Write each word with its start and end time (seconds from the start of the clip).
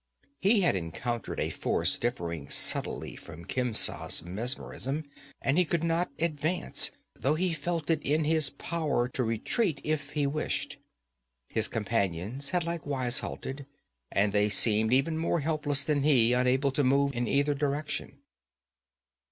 He 0.39 0.61
had 0.61 0.75
encountered 0.75 1.39
a 1.39 1.51
force 1.51 1.99
differing 1.99 2.49
subtly 2.49 3.15
from 3.15 3.45
Khemsa's 3.45 4.23
mesmerism, 4.23 5.03
and 5.43 5.59
he 5.59 5.63
could 5.63 5.83
not 5.83 6.09
advance, 6.17 6.89
though 7.13 7.35
he 7.35 7.53
felt 7.53 7.87
it 7.91 8.01
in 8.01 8.23
his 8.23 8.49
power 8.49 9.07
to 9.09 9.23
retreat 9.23 9.79
if 9.83 10.09
he 10.13 10.25
wished. 10.25 10.77
His 11.49 11.67
companions 11.67 12.49
had 12.49 12.63
likewise 12.63 13.19
halted, 13.19 13.67
and 14.11 14.33
they 14.33 14.49
seemed 14.49 14.91
even 14.91 15.19
more 15.19 15.41
helpless 15.41 15.83
than 15.83 16.01
he, 16.01 16.33
unable 16.33 16.71
to 16.71 16.83
move 16.83 17.13
in 17.13 17.27
either 17.27 17.53
direction. 17.53 18.17